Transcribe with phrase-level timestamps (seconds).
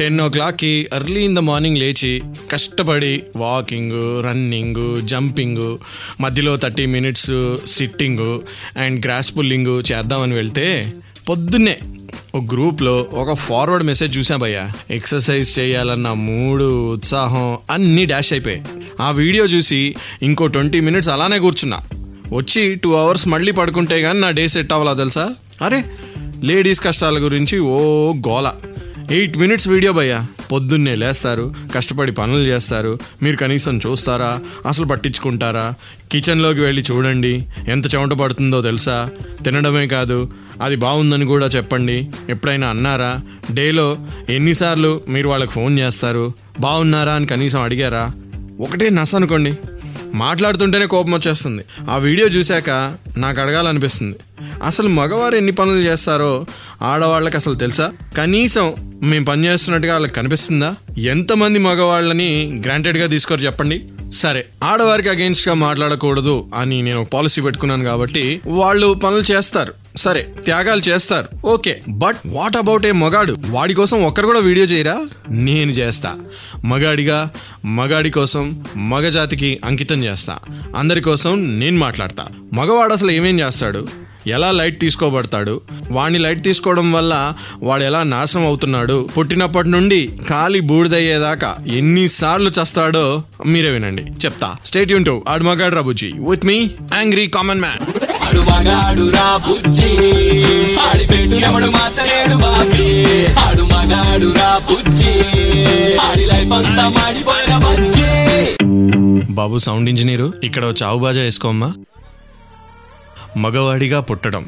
[0.00, 2.22] Ten ఓ క్లాక్కి early in the morning లేచి
[2.52, 5.78] కష్టపడి వాకింగ్ రన్నింగ్ జంపింగ్
[6.20, 8.40] మధ్యలో thirty minutes sitting
[8.78, 10.92] and grass pulling చేద్దామని వెళ్తే
[11.28, 11.78] పొద్దున్నే
[12.34, 14.72] ఒక గ్రూప్లో ఒక ఫార్వర్డ్ మెసేజ్ చూసా భయ్యా.
[14.90, 18.62] ఎక్సర్సైజ్ చేయాలన్న మూడు ఉత్సాహం అన్నీ డాష్ అయిపోయాయి.
[19.00, 21.78] ఆ వీడియో చూసి ఇంకో ట్వంటీ మినిట్స్ అలానే కూర్చున్నా.
[22.32, 25.34] వచ్చి టూ అవర్స్ మళ్ళీ పడుకుంటే కానీ నా డే సెట్ అవ్వాలా తెలుసా?
[25.62, 25.84] అరే
[26.42, 28.50] లేడీస్ కష్టాల గురించి ఓ గోల.
[29.10, 30.26] ఎయిట్ మినిట్స్ వీడియో భయ్యా.
[30.52, 35.74] పొద్దున్నే లేస్తారు కష్టపడి పనులు చేస్తారు మీరు కనీసం చూస్తారా అసలు పట్టించుకుంటారా?
[36.12, 39.10] కిచెన్లోకి వెళ్ళి చూడండి ఎంత చెమట పడుతుందో తెలుసా?
[39.44, 40.30] తినడమే కాదు
[40.62, 42.10] అది బాగుందని కూడా చెప్పండి.
[42.28, 43.20] ఎప్పుడైనా అన్నారా?
[43.54, 46.32] డేలో ఎన్నిసార్లు మీరు వాళ్ళకి ఫోన్ చేస్తారు?
[46.60, 48.12] బాగున్నారా అని కనీసం అడిగారా?
[48.60, 49.54] ఒకటే నస్ అనుకోండి.
[50.14, 51.64] మాట్లాడుతుంటేనే కోపం వచ్చేస్తుంది.
[51.90, 54.16] ఆ వీడియో చూశాక నాకు అడగాలనిపిస్తుంది.
[54.64, 56.46] అసలు మగవారు ఎన్ని పనులు చేస్తారో
[56.82, 57.92] ఆడవాళ్ళకి అసలు తెలుసా?
[58.16, 60.74] కనీసం మేము పని చేస్తున్నట్టుగా వాళ్ళకి కనిపిస్తుందా?
[60.98, 63.88] ఎంతమంది మగవాళ్ళని గ్రాంటెడ్గా తీసుకోరు చెప్పండి.
[64.12, 69.74] సరే ఆడవారికి అగెన్స్ట్గా మాట్లాడకూడదు అని నేను ఒక పాలసీ పెట్టుకున్నాను కాబట్టి వాళ్ళు పనులు చేస్తారు.
[69.96, 71.46] సరే త్యాగాలు చేస్తారు.
[71.46, 73.36] Okay but what about a మగాడు?
[73.50, 75.06] వాడి కోసం ఒక్కరు కూడా వీడియో చేయరా?
[75.30, 76.16] నేను చేస్తా.
[76.64, 77.30] మగాడిగా
[77.64, 80.38] మగాడి కోసం మగజాతికి అంకితం చేస్తా.
[80.76, 82.26] అందరి కోసం నేను మాట్లాడతా.
[82.52, 83.88] మగవాడు అసలు ఏమేం చేస్తాడు?
[84.30, 85.54] ఎలా లైట్ తీసుకోబడతాడు?
[85.90, 87.14] వాడిని లైట్ తీసుకోవడం వల్ల
[87.62, 89.08] వాడు ఎలా నాశనం అవుతున్నాడు?
[89.16, 93.04] పుట్టినప్పటి నుండి కాలి బూడిదయ్యేదాకా ఎన్నిసార్లు చస్తాడో
[93.46, 94.04] మీరే వినండి.
[94.26, 94.50] చెప్తా.
[94.64, 96.58] స్టేట్ యూన్ టు ఆడు మగాడు రాబుజీ with me
[96.98, 97.82] angry common man
[98.26, 99.90] ఆడు మగాడు రా బుజ్జి.
[100.88, 102.88] ఆడి పెట్టు ఎవడు మార్చలేడు బాబీ.
[103.44, 105.14] ఆడు మగాడు రా బుజ్జి.
[106.06, 108.10] ఆడి లైఫ్ అంతా మాడిపోయిన బజ్జి.
[109.34, 111.72] బాబు సౌండ్ ఇంజనీరు ఇక్కడ ఓ చావు బాజా వేసుకోమ్మా.
[113.36, 114.44] మగవాడిగా పుట్టడం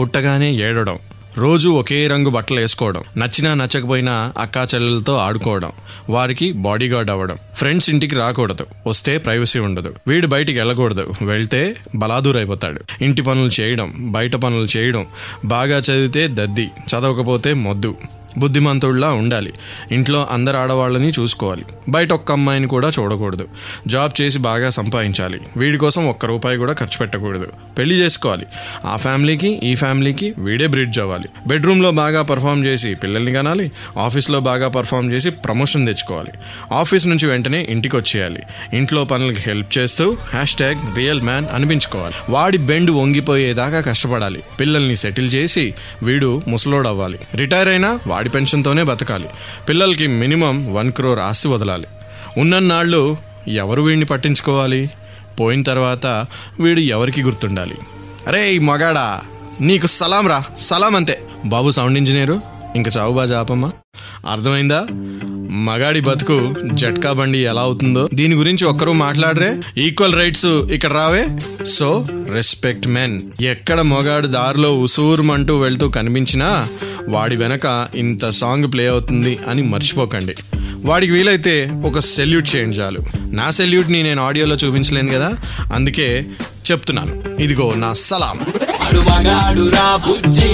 [0.00, 0.98] పుట్టగానే ఏడవడం
[1.38, 5.72] రోజు ఒకే రంగు బట్టలు వేసుకోవడం నచ్చినా నచ్చకపోయినా అక్కా చెల్లెలతో ఆడుకోవడం
[6.10, 11.60] వారికి బాడీ గార్డ్ అవ్వడం ఫ్రెండ్స్ ఇంటికి రాకూడదు వస్తే ప్రైవసీ ఉండదు వీడు బయటికి వెళ్ళకూడదు వెళ్తే
[11.96, 15.04] బలాదూరైపోతాడు ఇంటి పనులు చేయడం బయట పనులు చేయడం
[15.44, 17.92] బాగా చదివితే దద్ది చదవకపోతే మొద్దు.
[18.38, 19.52] బుద్ధిమంతుడిలా ఉండాలి.
[19.92, 21.64] ఇంట్లో అందరు ఆడవాళ్ళని చూసుకోవాలి.
[21.88, 23.48] బయట ఒక్క అమ్మాయిని కూడా చూడకూడదు.
[23.86, 25.40] జాబ్ చేసి బాగా సంపాదించాలి.
[25.56, 27.48] వీడి కోసం ఒక్క రూపాయి కూడా ఖర్చు పెట్టకూడదు.
[27.78, 28.46] పెళ్ళి చేసుకోవాలి.
[28.86, 31.28] ఆ ఫ్యామిలీకి ఈ ఫ్యామిలీకి వీడే బ్రిడ్జ్ అవ్వాలి.
[31.46, 33.72] బెడ్రూమ్లో బాగా పర్ఫామ్ చేసి పిల్లల్ని కనాలి.
[33.98, 36.30] ఆఫీస్లో బాగా పర్ఫామ్ చేసి ప్రమోషన్ తెచ్చుకోవాలి.
[36.72, 38.40] ఆఫీస్ నుంచి వెంటనే ఇంటికి వచ్చేయాలి
[38.72, 42.14] ఇంట్లో పనులకు హెల్ప్ చేస్తూ హ్యాష్ ట్యాగ్ రియల్ మ్యాన్ అనిపించుకోవాలి.
[42.30, 44.42] వాడి బెండ్ వంగిపోయేదాకా కష్టపడాలి.
[44.60, 47.18] పిల్లల్ని సెటిల్ చేసి వీడు ముసలోడవ్వాలి.
[47.34, 49.28] రిటైర్ అయినా వాడి పెన్షన్తోనే బతకాలి.
[49.68, 51.86] పిల్లలకి మినిమం వన్ క్రోర్ ఆస్తి వదలాలి.
[52.38, 53.16] ఉన్నన్నాళ్ళు
[53.48, 54.90] ఎవరు వీడిని పట్టించుకోవాలి?
[55.40, 56.06] పోయిన తర్వాత
[56.60, 57.74] వీడు ఎవరికి గుర్తుండాలి?
[58.28, 59.20] అరే మగాడా
[59.60, 60.44] నీకు సలాం రా.
[60.58, 61.22] సలాం అంతే.
[61.44, 62.40] బాబు సౌండ్ ఇంజనీరు
[62.76, 63.72] ఇంక చావు జాపమ్మా
[64.30, 64.86] అర్థమైందా?
[65.50, 69.60] మగాడి బతుకు జట్కా బండి ఎలా అవుతుందో దీని గురించి ఒక్కరూ మాట్లాడరే.
[69.78, 71.28] ఈక్వల్ రైట్స్ ఇక్కడ రావే.
[71.64, 76.68] సో రెస్పెక్ట్ మెన్ ఎక్కడ మొగాడు దారిలో ఉసూరుమంటూ వెళ్తూ కనిపించినా
[77.08, 80.34] వాడి వెనక ఇంత సాంగ్ ప్లే అవుతుంది అని మర్చిపోకండి.
[80.84, 83.00] వాడికి వీలైతే ఒక సెల్యూట్ చేయండి చాలు.
[83.16, 85.36] నా సెల్యూట్ని నేను ఆడియోలో చూపించలేను కదా?
[85.72, 86.26] అందుకే
[86.70, 87.42] చెప్తున్నాను.
[87.42, 88.67] ఇదిగో నా సలాం.
[88.88, 90.48] ఆడు మగాడు రా బుజ్జి.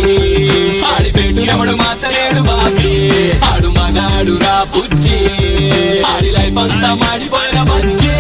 [0.83, 3.33] ఆడి పెట్టినప్పుడు ఎవడు మార్చలేడు బాబీ.
[3.33, 5.19] ఆడు మగాడు రా బుజ్జి.
[6.03, 8.13] ఆడి లైఫ్ అంతా మాడిపోయిన బుజ్జి.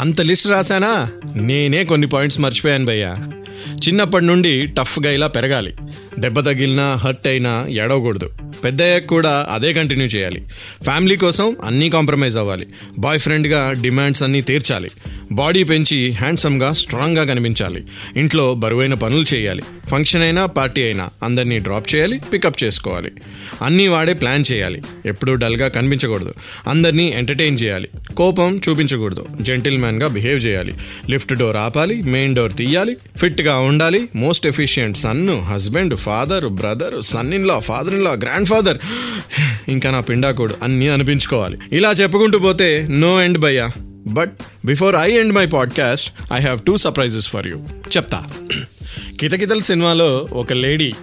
[0.00, 1.08] అంత లిస్ట్ రాశానా?
[1.36, 3.14] నేనే కొన్ని పాయింట్స్ మర్చిపోయాను భయ్య.
[3.88, 5.74] చిన్నప్పటి నుండి టఫ్గా ఇలా పెరగాలి.
[6.18, 8.30] దెబ్బ తగిలినా హర్ట్ అయినా ఎడవకూడదు
[8.64, 10.42] పెద్దయ్యాక కూడా అదే కంటిన్యూ చేయాలి.
[10.82, 12.66] ఫ్యామిలీ కోసం అన్నీ కాంప్రమైజ్ అవ్వాలి.
[12.98, 14.90] బాయ్ ఫ్రెండ్గా డిమాండ్స్ అన్నీ తీర్చాలి.
[15.32, 17.84] బాడీ పెంచి హ్యాండ్సమ్గా స్ట్రాంగ్గా కనిపించాలి.
[18.16, 19.62] ఇంట్లో బరువైన పనులు చేయాలి.
[19.90, 23.10] ఫంక్షన్ అయినా పార్టీ అయినా అందరినీ డ్రాప్ చేయాలి పికప్ చేసుకోవాలి.
[23.62, 24.82] అన్నీ వాడే ప్లాన్ చేయాలి.
[25.06, 26.34] ఎప్పుడూ డల్గా కనిపించకూడదు.
[26.68, 27.88] అందరినీ ఎంటర్టైన్ చేయాలి.
[28.16, 29.26] కోపం చూపించకూడదు.
[29.40, 30.74] జెంటిల్మ్యాన్గా బిహేవ్ చేయాలి.
[31.10, 34.08] లిఫ్ట్ డోర్ ఆపాలి మెయిన్ డోర్ తీయాలి ఫిట్గా ఉండాలి.
[34.14, 38.12] Most efficient son husband father brother son in law father in law
[38.52, 38.78] grandfather.
[39.68, 41.58] ఇంకా నా పిండాకోడు అన్నీ అనిపించుకోవాలి.
[41.72, 43.68] ఇలా చెప్పుకుంటూ పోతే నో ఎండ్ భయ్యా.
[44.06, 44.32] But
[44.64, 47.56] before I end my podcast I have two surprises for you
[47.96, 48.24] చెప్తా.
[49.20, 50.94] కితకితల సినిమాలో ఒక లేడీ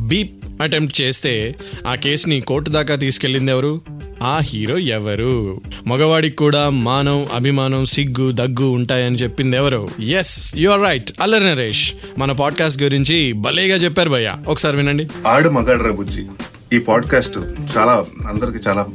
[0.00, 1.54] బీప్ అటెంప్ట్ చేస్తే
[1.86, 3.80] ఆ కేసుని కోర్టు దాకా తీసుకెళ్ళింది ఎవరు?
[4.22, 5.60] ఆ హీరో ఎవరు?
[5.86, 9.88] మగవాడికి కూడా మానం అభిమానం సిగ్గు దగ్గు ఉంటాయని చెప్పింది ఎవరు?
[10.00, 11.92] Yes you are right Allari Naresh.
[12.18, 14.34] మన పాడ్కాస్ట్ గురించి భలేగా చెప్పారు భయ్య.
[14.46, 15.08] ఒకసారి వినండి.
[15.26, 16.26] ఆడు మగాడ్రా బుజ్జి.
[16.74, 17.38] ఈ పాడ్కాస్ట్
[17.78, 18.86] చాలా అందరికి చాలా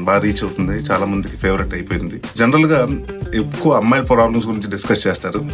[0.00, 0.72] బాగా రీచ్ అవుతుంది.
[0.72, 2.22] చాలా మందికి ఫేవరెట్ అయిపోయింది.
[2.38, 2.88] జనరల్గా
[3.34, 5.44] ఎక్కువ అమ్మాయిల ప్రాబ్లమ్స్ గురించి డిస్కస్ చేస్తారు.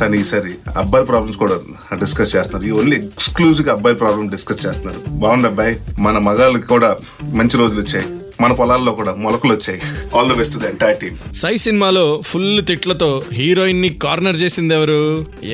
[0.00, 1.54] కానీ ఈసారి అబ్బాయిల ప్రాబ్లమ్స్ కూడా
[1.98, 2.68] డిస్కస్ చేస్తున్నారు.
[2.68, 5.00] ఈ ఓన్లీ ఎక్స్క్లూజివ్గా అబ్బాయిల ప్రాబ్లమ్ డిస్కస్ చేస్తున్నారు.
[5.10, 5.80] బాగుంది అబ్బాయి.
[5.98, 8.17] మన మగాళ్ళకి కూడా మంచి రోజులు వచ్చాయి.
[8.42, 9.80] మన పొలాల్లో కూడా మొలకలు వచ్చాయి
[10.16, 15.00] all the best the entire team Sye సినిమాలో ఫుల్ తిట్లతో హీరోయిన్ని కార్నర్ చేసింది ఎవరు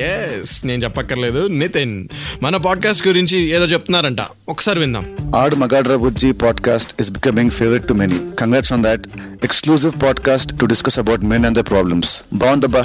[0.09, 1.95] ఎస్ నేను చెప్పక్కర్లేదు నితిన్
[2.41, 7.93] మన పాడ్కాస్ట్ గురించి ఏదో చెప్తున్నారంట ఒకసారి విందాం Aad Magadra Bujji podcast is becoming favorite to
[7.93, 8.17] many.
[8.41, 9.01] Congrats on that.
[9.43, 12.09] Exclusive podcast to discuss about men and their problems.
[12.41, 12.83] Bawandaba.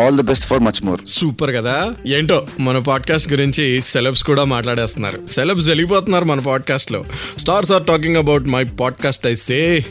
[0.00, 0.98] All the best for much more.
[1.14, 1.76] Super కదా
[2.16, 7.00] ఏంటో మన పాడ్కాస్ట్ గురించి celebs కూడా మాట్లాడేస్తున్నారు celebs వెళ్ళిపోతున్నారు మన పాడ్కాస్ట్లో
[7.38, 9.84] stars are talking about my podcast say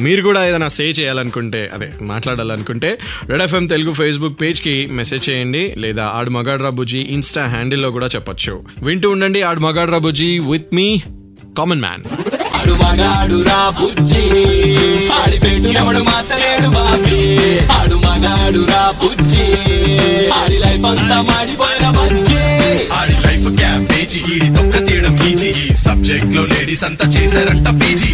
[0.00, 2.98] మీరు కూడా ఏదైనా సే చేయాలనుకుంటే అదే మాట్లాడాలనుకుంటే
[3.28, 8.64] రెడ్ ఎఫ్ఎం తెలుగు ఫేస్బుక్ పేజ్కి మెసేజ్ చేయండి లేదా ఆడు మగాడ్రా బుజ్జి ఇన్స్టా హ్యాండిల్లో కూడా చెప్పొచ్చు.
[8.82, 11.02] వింటూ ఉండండి ఆడు మగాడ్రా బుజ్జి విత్ మీ
[11.58, 12.02] కామన్ మ్యాన్
[12.54, 14.22] ఆడు మగాడు రా బుజ్జి
[15.22, 17.38] ఆడి పెట్టు ఎవడు మార్చలేడు బాబీ.
[17.72, 19.42] ఆడు మగాడు రా బుజ్జి
[20.32, 22.36] ఆడి లైఫ్ అంతా మాడిపోయిన బజ్జి.
[22.92, 25.48] ఆడి లైఫ్ క్యాబేజీ ఈడి తొక్క తీయడం ఈజీ.
[25.48, 28.13] ఈ సబ్జెక్ట్లో లేడీస్ అంతా చేశారంట పీజీ.